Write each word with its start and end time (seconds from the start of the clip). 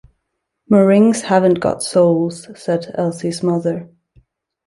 "Meringues 0.67 1.21
haven't 1.21 1.59
got 1.59 1.83
souls," 1.83 2.47
said 2.59 2.89
Elsie's 2.97 3.43
mother. 3.43 3.87